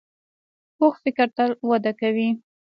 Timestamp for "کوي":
2.01-2.29